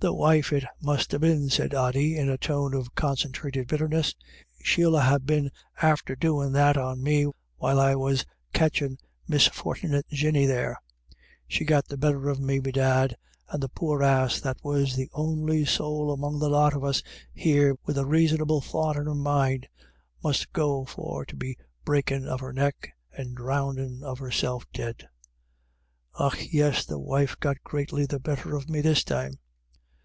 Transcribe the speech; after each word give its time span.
The 0.10 0.14
wife 0.14 0.50
it 0.50 0.64
must 0.80 1.12
ha* 1.12 1.18
been," 1.18 1.50
said 1.50 1.74
Ody, 1.74 2.16
in 2.16 2.30
a 2.30 2.38
tone 2.38 2.72
of 2.72 2.94
concentrated 2.94 3.68
bitterness, 3.68 4.14
"she'll 4.62 4.98
ha* 4.98 5.18
been 5.18 5.50
after 5.82 6.16
doin* 6.16 6.52
that 6.52 6.78
on 6.78 7.02
me 7.02 7.26
while 7.58 7.78
I 7.78 7.94
was 7.96 8.24
catchin* 8.54 8.96
misfortnit 9.28 10.04
Jinny 10.08 10.46
there. 10.46 10.80
She 11.46 11.66
got 11.66 11.88
the 11.88 11.98
better 11.98 12.30
of 12.30 12.40
me, 12.40 12.60
bedad. 12.60 13.14
And 13.50 13.62
the 13.62 13.68
poor 13.68 14.02
ass, 14.02 14.40
that 14.40 14.56
was 14.62 14.96
the 14.96 15.10
on'y 15.12 15.66
sowl 15.66 16.10
among 16.10 16.38
the 16.38 16.48
lot 16.48 16.72
of 16.74 16.82
us 16.82 17.02
here 17.34 17.74
wid 17.84 17.98
a 17.98 18.06
raisonable 18.06 18.62
thought 18.62 18.96
in 18.96 19.04
her 19.04 19.14
mind, 19.14 19.68
must 20.24 20.50
go 20.54 20.86
for 20.86 21.26
to 21.26 21.36
be 21.36 21.58
breakin* 21.84 22.26
of 22.26 22.40
her 22.40 22.54
neck 22.54 22.94
and 23.14 23.36
drowndin' 23.36 24.02
of 24.02 24.18
herself 24.18 24.64
dead. 24.72 25.10
Och 26.18 26.50
yis, 26.54 26.86
the 26.86 26.98
wife 26.98 27.38
got 27.38 27.62
\ 27.64 27.64
greatly 27.64 28.06
the 28.06 28.18
better 28.18 28.56
of 28.56 28.66
me 28.70 28.80
this 28.80 29.04
time." 29.04 29.34